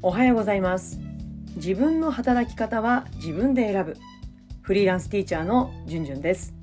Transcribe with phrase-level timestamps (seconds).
[0.00, 1.00] おはようございます。
[1.56, 3.96] 自分の働き方は自分で選ぶ。
[4.62, 6.54] フリーランスティーチャーのじゅんじゅんです。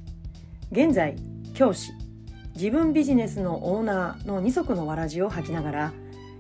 [0.72, 1.18] 現在
[1.54, 1.92] 教師。
[2.56, 5.94] 自分ビジネスのオーナーの二足のわらじを履きながら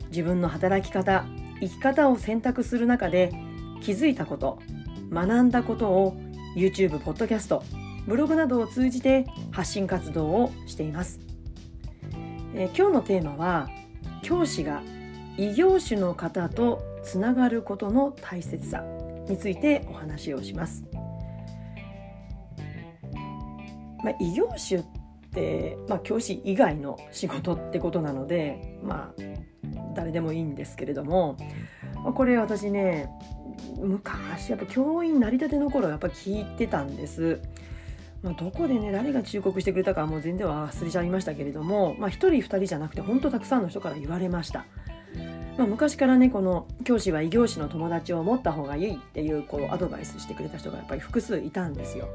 [0.07, 1.25] 自分の働き方
[1.59, 3.33] 生き方を選択する中で
[3.81, 4.59] 気づいたこと
[5.11, 6.15] 学んだことを
[6.55, 7.61] YouTube、ポッドキャスト
[8.07, 11.19] ブログなどを通じて発信活動をしています、
[12.55, 13.67] え、今日のテーマは
[14.21, 14.81] 教師が
[15.37, 18.83] 異業種の方とつながることの大切さ
[19.27, 20.83] についてお話をします。
[24.03, 24.83] まあ、異業種っ
[25.31, 29.21] て、まあ、教師以外の仕事ってことなので、まあ、
[29.95, 31.37] 誰でもいいんですけれども、
[32.03, 33.09] まあ、これ私ね
[33.79, 37.41] 昔やっぱ教員なりたての頃やっぱ聞いてたんです。
[38.21, 44.65] まあ、どこでね誰が忠告してくれたかもう全然忘れちゃいましたけれども、まあ、1人2人じゃなくて本当たくさんの人から言われました。
[45.57, 52.07] まあ、昔からねこの教師は異業種の友達を持った方がいいっていうこうアドバイスしてくれた人がやっぱり複数いたんですよ。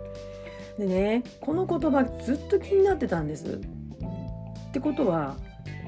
[0.79, 3.61] でねこの言葉ずっと気になってたんです。
[4.69, 5.37] ってことは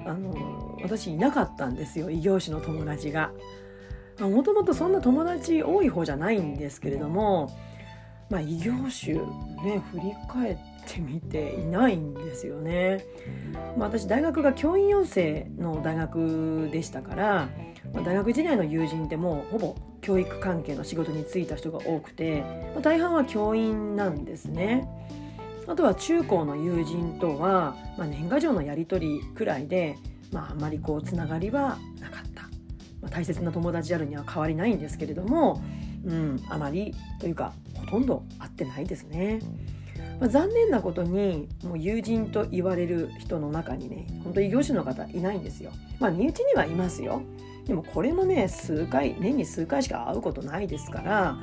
[0.07, 3.33] あの私いなかったんですよ異業種の友達が。
[4.19, 7.51] もともとそんな友達多い方じゃないんですけれども、
[8.31, 9.15] まあ、異業種
[9.65, 13.05] ね振り返ってみていないんですよね。
[13.77, 17.49] まあ、私大学が教員養成の大学でしたから、
[17.93, 22.43] まあ、大学時代の友人ってもうほぼ教育関係の仕事に就いた人が多くて、
[22.75, 24.89] まあ、大半は教員なんですね。
[25.67, 29.97] あとは中高の友人とは、まあ、年賀状のやり取りくらいで、
[30.33, 32.43] まあ、あんまりこうつながりはなかった、
[33.01, 35.63] まあ、大切な友達であるには変わりないんですけれども、
[36.05, 39.41] うん、あまりというかほとんど会ってないですね。
[40.23, 45.73] まあ、残念なことにもう友人と言われる人の中にね本当異業種の方いないんですよ。
[45.99, 47.23] まあ身内にはいますよ。
[47.67, 51.39] でもこれもね数回年に数回しか会うことないですから、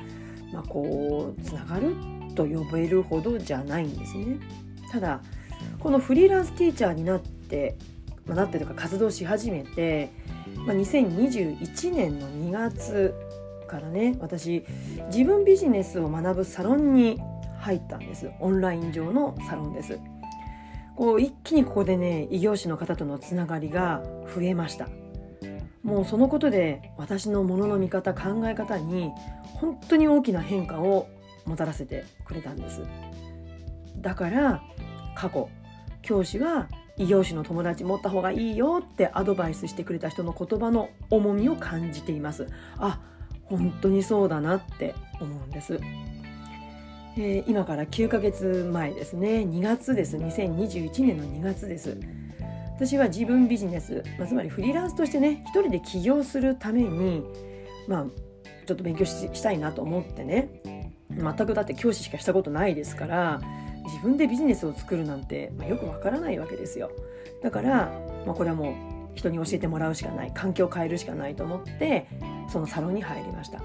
[0.50, 1.94] まあ、こうつながる
[2.34, 4.38] と呼べるほどじゃないんですね。
[4.90, 5.20] ただ
[5.78, 7.76] このフリーランスティーチャーになって、
[8.24, 10.08] まあ、なってとか活動し始めて、
[10.66, 13.14] まあ、2021年の2月
[13.66, 14.64] からね私
[15.12, 17.20] 自分ビジネスを学ぶサロンに
[17.60, 18.30] 入ったんです。
[18.40, 19.98] オンライン上のサロンです。
[20.96, 24.02] こう一気にここでね異業種の方とのつながりが
[24.34, 24.88] 増えました。
[25.82, 29.10] もうそのことで私のものの見方考え方に
[29.54, 31.08] 本当に大きな変化を
[31.46, 32.82] もたらせてくれたんです。
[33.96, 34.62] だから
[35.14, 35.48] 過去
[36.02, 42.46] 教師は異業種の友達持った方がいいよってアドバイスしてくれた人の言葉の重みを感じています。
[42.76, 43.00] あ
[43.44, 45.80] 本当にそうだなって思うんです。
[47.16, 49.40] えー、今から9ヶ月前ですね。
[49.40, 50.16] 2月です。
[50.16, 51.98] 2021年の2月です。
[52.76, 57.22] 私は自分ビジネス、まあ、つまりフリーランスとしてね一人で起業するために
[57.86, 58.06] まあ
[58.66, 60.62] ちょっと勉強したいなと思ってね。
[61.10, 63.40] 全くだって教師しかしたことないですから
[63.84, 66.90] 自分でビジネスを作るなんて、まあ、よくわからないわけですよ。
[67.42, 67.90] だから、
[68.26, 68.74] まあ、これはもう
[69.14, 72.06] 人に教えてもらうしかない環境を変えるしかないと思って
[72.48, 73.60] そのサロンに入りました。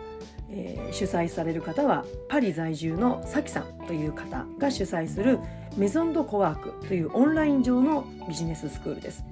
[0.50, 5.40] えー、主催される方はパリ在住のサキさんという方が主催する
[5.78, 9.24] メゾンドコワークというオンライン上のビジネススクールです。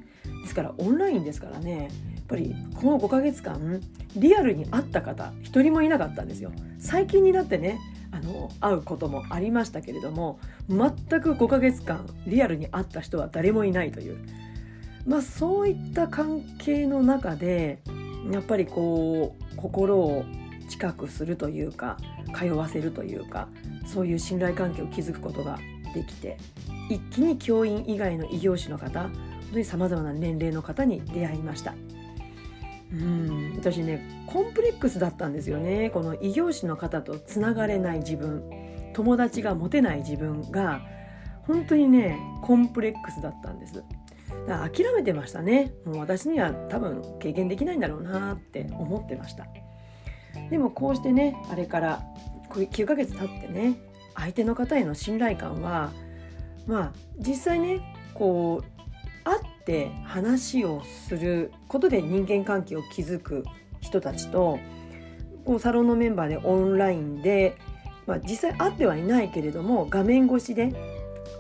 [0.42, 3.82] ですからオンラインですからねやっぱりこの5ヶ月間
[4.16, 6.52] リアルに会った方一人もいなかったんですよ。
[6.80, 7.80] 最近になってね
[8.12, 10.90] あの会うこともありましたけれども全
[11.22, 14.18] く5ヶ月間リアルに会った人は誰もいないという、
[15.08, 17.82] まあ、そういった関係の中で
[18.32, 20.26] やっぱりこう心を
[20.68, 21.98] 近くするというか
[22.38, 23.48] 通わせるというか
[23.86, 25.58] そういう信頼関係を築くことが
[25.94, 26.38] できて
[26.90, 29.12] 一気に教員以外の異業種の方本
[29.54, 31.76] 当にさまざまな年齢の方に出会いました。
[32.92, 35.90] うん私ねコンプレックスだったんですよね。
[35.90, 38.44] この異業種の方とつながれない自分
[38.94, 40.82] 友達が持てない自分が
[41.48, 43.76] 本当にねコンプレックスだったんです。
[44.48, 45.74] だから諦めてましたね。
[45.86, 49.48] もう私には多分経験できないんだろうなって思ってました。
[50.50, 52.04] でもこうしてねあれから
[52.50, 53.78] 9ヶ月経ってね
[54.16, 55.92] 相手の方への信頼感は
[56.68, 57.82] まあ実際ね
[58.14, 58.74] こう
[59.24, 63.44] 会って話をすることで人間関係を築く
[63.80, 64.60] 人たちと
[65.46, 67.58] こうサロンのメンバーでオンラインで、
[68.06, 70.74] まあ、実際会ってはいないけれども画面越しで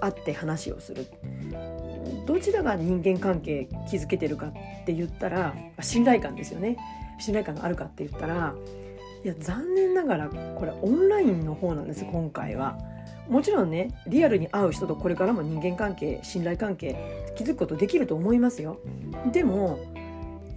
[0.01, 1.07] 会って話をする。
[2.25, 4.53] どちらが人間関係築けてるかっ
[4.85, 6.77] て言ったら信頼感ですよね。
[7.19, 8.55] 信頼感があるかって言ったら
[9.23, 12.77] いや残念ながらこれオンラインの方なんです今回は。
[13.29, 18.79] もちろんねリアルに会う人とこれからも人間関係信頼関係築くことできると思いますよ。
[19.31, 19.79] でも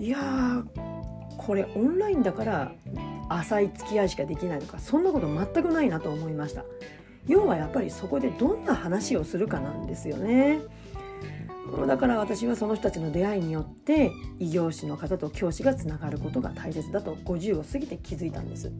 [0.00, 0.64] いや
[1.36, 2.72] これオンラインだから
[3.28, 6.64] 浅い付き合いしかできないとかそんなこと全くないなと思いました
[7.26, 10.60] 要はやっぱりそこでどんな話をするかなんですよね
[11.86, 18.72] だから私はその人たちの出会いによって異業種の方と教師がつながることが大切だと50を過ぎて気づいたんです。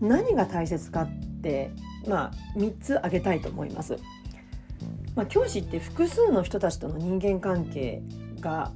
[0.00, 1.70] 何が大切かって
[2.06, 3.96] まあ3つ挙げたいと思います、
[5.14, 8.02] まあ、教師って複数の人たちとの人間関係
[8.40, 8.72] が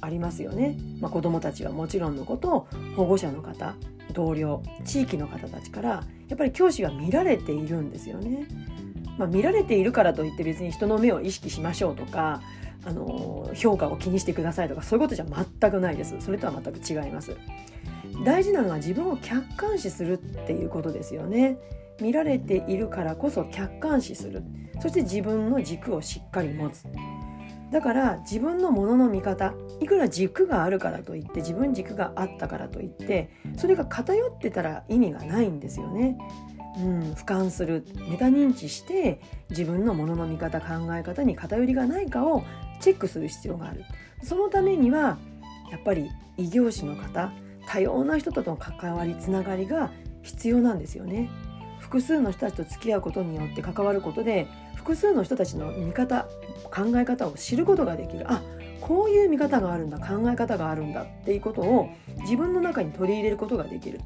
[0.00, 3.74] ありますよね、まあ、子どもたちはもちろんのこと保護者の方
[4.12, 5.88] 同僚地域の方たちから
[6.28, 8.46] やっぱり教師は見られているんですよね。
[9.20, 12.40] まあ、見られているからといって別に人の目を意識しましょうとか
[12.86, 16.16] あの評価を気にしてくださいとかそういうことじゃ全くないです。
[16.20, 17.36] それとは全く違います。
[18.24, 21.58] 大事なのは自分を客観視するっていうことですよね。
[22.00, 24.42] 見られているからこそ客観視する。
[24.80, 26.86] そして自分の軸をしっかり持つ。
[27.70, 36.16] だから自分のものの見方いくら軸があるからといって自分軸があったからといってそれが偏ってたら意味がないんですよね。
[36.76, 39.20] うん、俯瞰するメタ認知して
[39.50, 42.44] 自分のものの見方考え方に偏りがないかを
[42.80, 43.84] チェックする必要がある。
[44.22, 45.18] そのためには
[45.70, 47.32] やっぱり異業種の方
[47.66, 49.90] 多様な人との関わりつながりが
[50.22, 51.30] 必要なんですよね。
[51.78, 54.46] 複数の人たちと付き合うことによって関わることで
[54.76, 56.28] 複数の人たちの見方
[56.64, 58.30] 考え方を知ることができる。
[58.30, 58.42] あ
[58.80, 61.88] こういう見方があるんだ考え方があるんだっていうことを
[62.22, 64.00] 自分の中に取り入れることができる。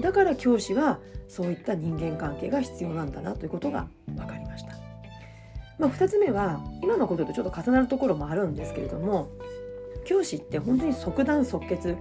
[0.00, 0.98] だから教師は
[1.28, 4.72] そういった人間関係が必要なんだなということが分かりました、
[5.78, 9.30] まあ、2つ目は今のこととちょっと重なるところもあるんですけれども
[10.04, 11.96] 教師って本当に即断即決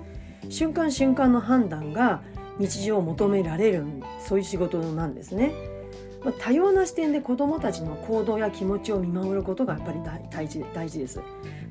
[0.49, 2.21] 瞬間瞬間の判断が
[2.57, 3.85] 日常を求められる
[4.25, 5.53] そういう仕事なんですね。
[6.23, 9.99] まあ、多様な視点で子どもたちの行動や気持ちを見守ることがやっぱり
[10.29, 11.21] 大事大事です。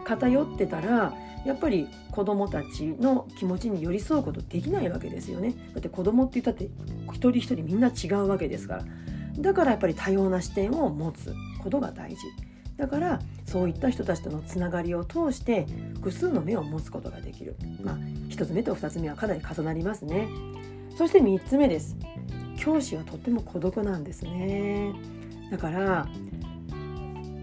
[0.08, 1.14] 偏ってたら
[1.44, 5.54] やっぱり子どもたちの気持ちに寄り添うことできないわけですよね。
[5.72, 6.70] だって子どもって言ったって
[7.12, 8.84] 一人一人みんな違うわけですから。
[9.38, 12.16] だからやっぱり多様な視点を持つことが大事。
[12.76, 17.56] だからそういった人たちとのつながりを通して複数の目を持つことができる。
[17.82, 20.28] まあ1つ目と2つ目はかなり重なりますね。
[20.96, 21.96] そして3つ目です。
[22.58, 24.92] 教師はとっても孤独なんですね
[25.50, 26.08] だから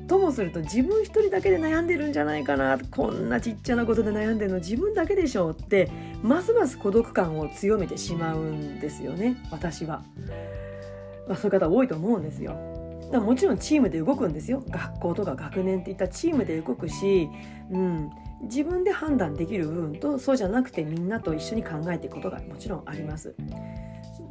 [0.08, 2.78] ともすると自分一人だけで悩んでるんじゃないかな。
[2.92, 4.58] こんなちっちゃなことで悩んでるの。
[4.58, 5.90] 自分だけでしょうって
[6.22, 9.38] ますます孤独感を強めてしまうんですよね。
[9.52, 10.04] 私は、
[11.28, 12.56] まあ、そういう方多いと思うんですよ。
[13.12, 14.64] だもちろんチームで動くんですよ。
[14.70, 17.30] 学校とか学年っていったチームで動くし、
[17.72, 18.10] うん、
[18.44, 23.36] 自分で判断できる部分とそうじゃなくてみんなと一緒に考えていくことがもちろんあります。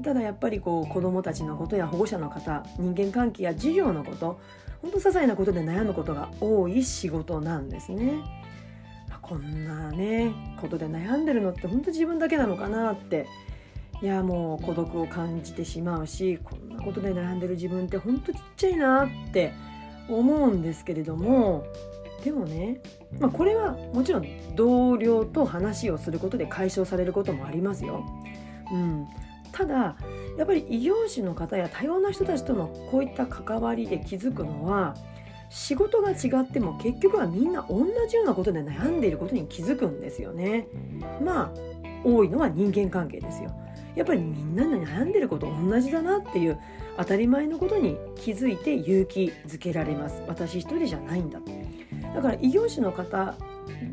[0.03, 4.39] ただやっぱりこう子どもたちのことや保護者の方人間関係や授業のこと
[4.85, 8.13] 本当些細なことで悩むことが多い仕事なんですね。
[9.09, 13.27] まこんなねことで悩んでるのって本当自分だけなのかなって
[14.03, 19.55] いやもう孤独を感じてしまうしこんなことで悩んでる自分って本当ちっちゃいなって
[20.11, 21.65] 思うんですけれども
[22.23, 22.83] でもね、
[23.19, 28.05] まあ、これはもちろん同僚と話をすることで解消されることもありますよ。
[28.71, 29.07] うん、
[29.55, 29.97] ただ
[30.37, 34.97] やっぱり異業種の方や多様な人たちとのこういった関わりで気づくのは
[35.49, 40.67] 仕事が違っても結局はみんな同じようなことで悩んでいることに気づくんですよね。
[41.23, 41.53] まあ
[42.05, 43.51] 多いのは人間関係ですよ。
[43.95, 46.59] やっぱりみんなで悩んでること同じだなっていう
[46.97, 50.21] 当たり前のことに気づいて勇気づけられます。
[50.27, 51.39] 私一人じゃないんだ。
[52.13, 53.37] だから異業種の方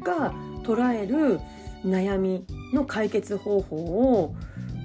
[0.04, 1.40] が捉える
[1.86, 4.36] 悩みの解決方法を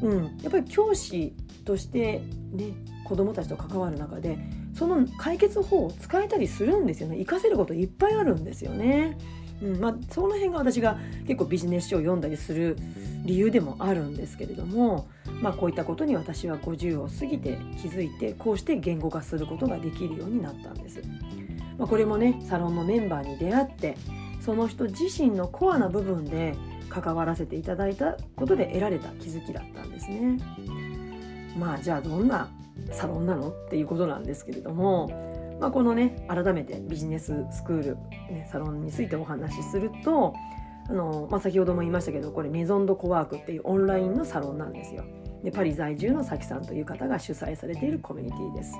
[0.03, 1.35] うん、やっぱり教師
[1.65, 2.23] として
[2.53, 2.75] ね
[3.05, 4.39] 子どもたちと関わる中で
[4.75, 9.17] その解決法を使えたりするんですよね活かせることいっぱいあるんですよね。
[9.63, 12.77] うんまあ、その辺が私が結構ビジネス書を読んだりする
[13.25, 15.09] 理由でもあるんですけれども、
[15.41, 21.01] まあ、こういったことに私は50を過ぎて気づいてこうして言語化することができるようになったんです。
[21.79, 23.97] まあ、これもねサロンのメンバーに出会って
[24.41, 26.55] その人自身のコアな部分で
[26.89, 30.39] 関わらせていただいたことで得られた気づきだったんですね。
[31.57, 32.51] まあじゃあどんな
[32.93, 37.97] サロンなのっていうことなんですけれども、まあ、このね改めてビジネススクール、
[38.33, 40.35] ね、サロンについてお話しすると
[40.89, 45.05] あの、まあ、先ほども言いましたけどこれメゾンドコワークっていうオンラインのサロンなんですよ。
[45.43, 48.77] でパリ在住のさきさんという方が主催されているコミュニティです。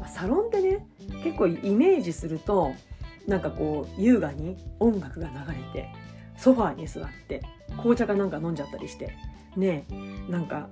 [0.00, 0.86] まあ、サロンってね
[1.24, 2.72] 結構イメージすると
[3.26, 5.88] なんかこう優雅に音楽が流れて
[6.36, 7.42] ソファーに座って
[7.78, 9.14] 紅茶かなんか飲んじゃったりして
[9.56, 9.86] ね
[10.28, 10.68] なんか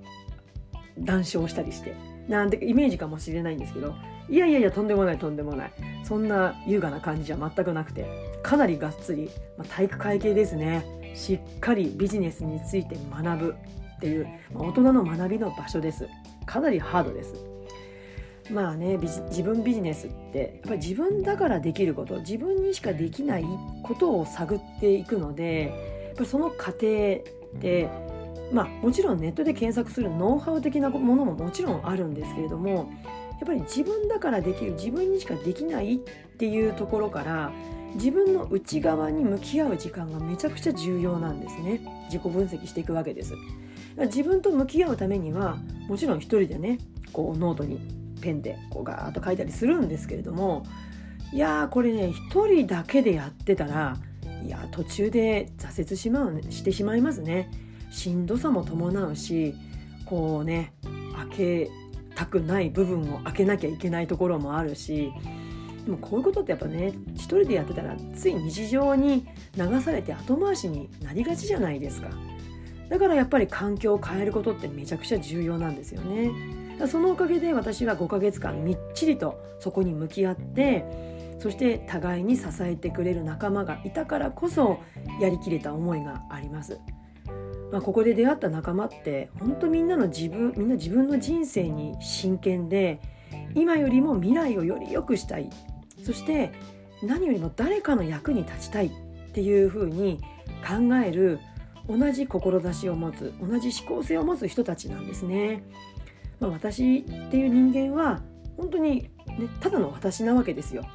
[0.97, 1.95] 談笑したりして
[2.27, 3.95] なんてイメージかもしれないんですけど
[4.29, 5.71] いやいやいやとんでもないとんでもない。
[6.03, 8.05] そんな優雅な感じじゃ全くなくて
[8.43, 10.85] かなりがっつり、まあ、体育会系ですね。
[11.15, 13.55] しっかりビジネスについて学ぶ
[13.97, 16.07] っていう、まあ、大人の学びの場所です。
[16.45, 17.33] かなりハードです。
[18.51, 23.45] まあね自分ビジネスってやっぱり自分だからできること自分にしかできない
[23.83, 25.73] ことを探っていくので
[26.07, 26.81] やっぱその過程
[27.59, 27.89] で
[28.51, 32.91] まあもちろんネットで検索するノウハウ的なものももちろんあるんですけれども
[33.31, 35.99] やっぱり自分だからできる自分にしかできないっ
[36.37, 37.51] ていうところから
[37.95, 41.79] 自分の内側に向き合う時間がめちゃくちゃ重要なんですね。
[42.05, 43.33] 自己分析していくわけです。
[43.97, 46.79] 自分と向き合うためにはもちろん一人でね
[47.13, 50.63] こうノートにペンでこうガーッと書いたりするんですけれども
[51.33, 53.97] いやーこれね一人だけでやってたら
[54.45, 57.49] いや途中で挫折しまうしてしまいますね。
[57.91, 59.55] しんどさも伴うし
[60.05, 60.73] こうね
[61.29, 61.71] 開け
[62.13, 65.11] たくない部分を開けなきゃいけないところもあるし
[65.85, 72.09] でもこういうことってやっぱね一人でやってたらつい日常に流されて後回しになりがちじゃないですか。
[72.89, 76.29] だからやっぱり環境を変えることってめちゃくちゃ重要なんですよね。
[76.87, 80.85] そのおかげで私は5ヶ月間みっちりとそこに向き合って
[81.39, 84.79] そして互いに支えてくれる仲間がいたからこそ
[85.19, 86.79] やりきれた思いがあります。
[87.71, 93.01] まあ、ここで出会った仲間って本当みんなの自分みんな自分の人生に真剣で
[93.55, 95.49] 今よりも未来をより良くしたい
[96.03, 96.51] そして
[97.01, 98.91] 何よりも誰かの役に立ちたいっ
[99.31, 100.21] ていうふうに
[100.65, 101.39] 考える
[101.87, 105.63] 同じ志を持つ同じ思考性を持つ人たちなんですね。
[106.39, 108.21] まあ、私っていう人間は
[108.57, 109.09] 本当に、ね、
[109.59, 110.85] ただの私なわけですよ。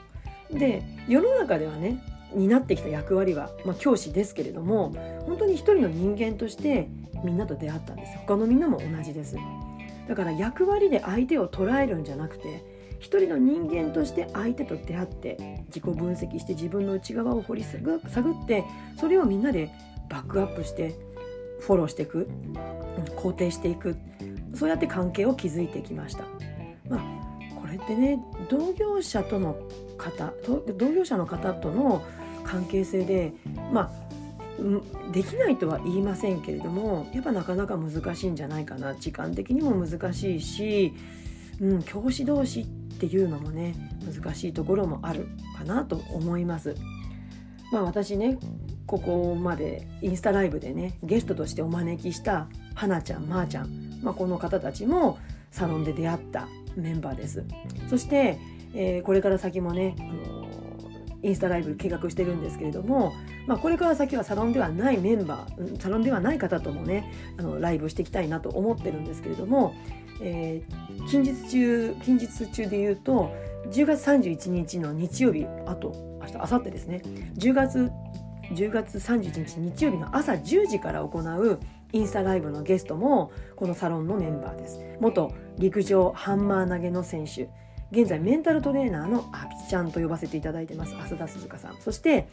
[0.51, 2.03] で世の中ではね
[2.35, 4.93] 担ってきた役割は、まあ、教師ですけれども
[5.27, 6.89] 本当に一人の人間として
[7.25, 8.17] みんなと出会ったんです。
[8.19, 9.37] 他のみんなも同じです。
[10.09, 12.65] だから役割で相手を捉えるんじゃなくて
[12.99, 18.65] 一人の人間として相手と出会って自己分析して自分の内側を掘り探って
[18.99, 19.71] それをみんなで
[20.09, 20.95] バックアップして
[21.61, 22.29] フォローしていく
[23.17, 23.97] 肯定していく。
[24.55, 26.25] そうやって関係を築いてきました。
[26.89, 27.01] まあ、
[27.61, 29.57] これってね同業者との
[29.97, 30.33] 方
[30.77, 32.03] 同業者の方との
[32.45, 33.33] 関係性で
[33.73, 34.11] まあ
[35.13, 40.93] できないとは言いませんけれどもやっぱなかなか難しいんじゃないかな時間的にも難しいし、
[41.61, 42.67] うん、教師同士っ
[42.99, 46.75] ていうのもね難しいところもあるかなと思います。
[47.73, 48.39] まあ、私ね
[48.87, 55.19] ここまでインスタライブでねゲストとしてお招きしたはなちゃんまー、あ、ちゃん、まあ、この方たちも
[55.51, 57.45] サロンで出会ったメンバーです。
[57.89, 58.39] そして、
[58.75, 60.41] えー、これから先もね、あの
[61.23, 63.13] インスタライブ計画してるんですけれども、
[63.47, 69.75] まあ、これから先はサロンではないメンバーサロンではない方ともねあのライブしていきたいなと思ってるんですけれども、
[70.23, 73.35] えー、近日中近日中で言うと
[73.71, 77.03] 10月31日の日曜日あと明日明後日ですね。
[77.37, 77.91] 10月
[78.53, 81.61] 10月31日日曜日の朝10時から行う
[81.93, 84.81] インスタライブのゲストもこのサロンのメンバーです。
[85.01, 87.49] 元陸上ハンマー投げの選手。
[87.93, 90.95] 現在メンタルトレーナーのアピちゃんと呼ばせていただいてます。
[90.97, 91.77] 浅田鈴香さん。
[91.81, 92.29] そして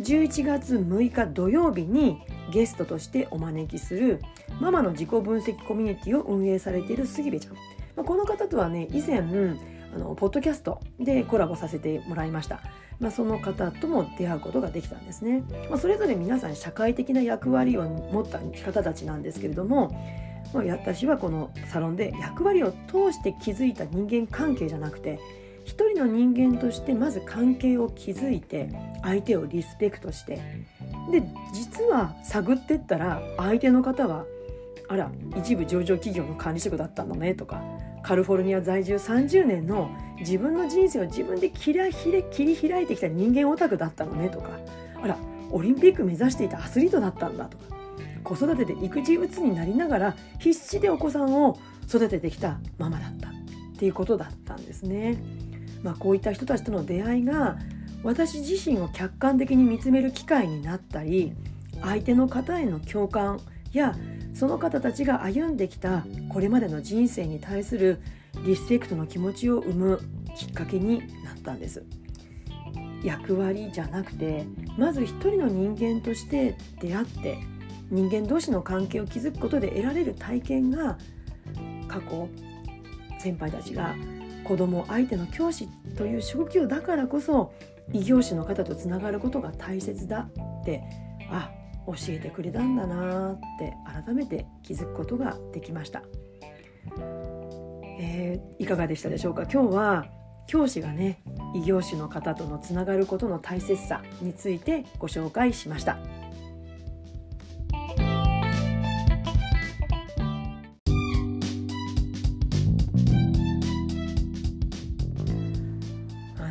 [0.00, 2.18] 11月6日土曜日に
[2.52, 4.20] ゲストとしてお招きする
[4.60, 9.22] ママの自己分析コミュニティを運営されている杉部ちゃん、この方とはね以前
[9.94, 12.60] あのポッドキャストでコラボさせてもらいました
[13.00, 15.44] まあ、その方とも出会うことができたんですね。
[15.70, 19.92] まあ、それぞれ皆さん社会的な役割を持った方たちなんですけれども、
[20.52, 25.20] まあ、私はこのサロンで役割を通して築いた人間関係じゃなくて
[25.64, 28.70] 一人の人間としてまず関係を築いて
[29.02, 30.36] 相手をリスペクトして
[31.12, 34.24] で実は探ってったら相手の方は
[34.88, 37.62] あら一部上場企業の管理職だったのねとか
[38.08, 44.48] カリフォルニア在住30年の自分の人生を自分で切り開いてきた人間オタクだったのねとか。
[45.02, 45.18] あら
[45.50, 47.64] オリンピック目指していたアスリートだったんだとか。
[48.24, 53.28] 子育てで育児うつになりながら必死でお子さんを育ててきたママだった。
[53.28, 53.32] っ
[53.78, 55.18] ていうことだったんですね。
[55.82, 57.58] まあ、こういった人たちとの出会いが
[58.02, 61.34] 私自身を客観的に見つめる機会になったり
[61.82, 63.38] 相手の方への共感
[63.74, 63.94] や
[64.38, 68.00] その方たちが歩んできたこれまでの人生に対する
[68.44, 70.00] リスペクトの気持ちを生む
[70.36, 71.84] きっかけになったんです。
[73.02, 74.44] 役割じゃなくて
[74.76, 77.38] まず一人の人間として出会って
[77.90, 80.98] 人間同士の関係を築くことで得られる体験が
[81.88, 82.28] 過去
[83.18, 83.96] 先輩たちが
[84.44, 87.52] 子供相手の教師という職業だからこそ
[87.92, 90.28] 異業種の方とつながることが大切だ
[90.60, 91.07] って
[91.88, 96.02] 教えてくれたんだなって改めて気づくことができました、
[97.98, 99.44] えー、いかがでしたでしょうか？
[99.50, 100.06] 今日は
[100.46, 101.22] 教師がね
[101.54, 105.96] 異業種の方とのつながることの大切さについてご紹介しました。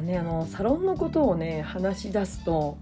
[0.08, 2.77] ね、あのサロンのことをね話し出すと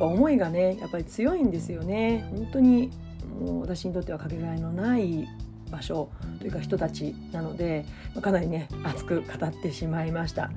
[0.00, 2.90] ぱ思いがねやっぱり強いんですよね本当に
[3.38, 5.28] もう私にとってはかけがえのない
[5.70, 7.84] 場所というか人たちなので
[8.20, 10.50] かなりね熱く語ってしまいました。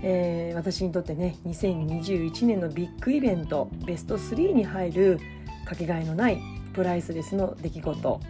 [0.00, 5.18] えー、私にとってね2021年のビッグイベントベスト3に入る
[5.64, 6.38] かけがえのない
[6.72, 8.20] プライスレスの出来事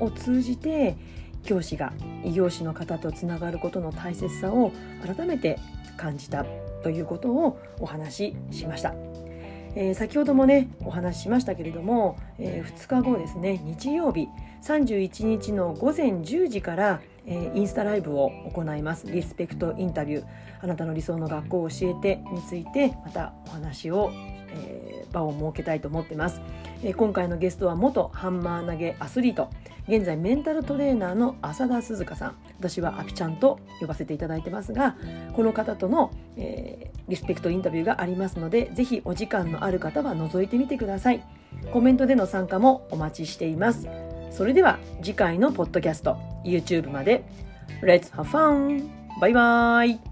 [0.00, 0.96] を通じて
[1.44, 1.92] 教師が
[2.24, 4.72] 異業種の方とつながることの大切さを
[5.04, 5.58] 改めて
[5.98, 6.46] 感じた
[6.82, 9.07] ということをお話ししました。
[9.80, 14.28] えー、先ほどもねお話ししましたけれども、えー、2日後ですね日曜日
[14.60, 19.06] 31日の午前10時から、えー、インスタライブを行います。
[19.06, 20.24] リスペクトインタビュー。
[20.60, 26.40] あなたの理想の学校を教えてについてまたお話を、えー、場を設けたいと思ってます、
[26.82, 29.50] えー、今回のゲストは元ハンマー投げアスリート
[29.86, 32.36] 現在メンタルトレーナーの浅田鈴香さん。
[32.58, 34.96] 私はアピちゃんと呼ばせていただいてますが
[35.38, 41.22] この方との、えー、リスペクトインタビューがありますのでぜひお時間のある方は覗いてみてください。
[41.72, 43.88] コメントでの参加もお待ちしています。
[44.32, 47.22] それでは次回のポッドキャスト YouTube まで。
[47.82, 48.88] Let's have fun!
[49.20, 50.07] バイバイ!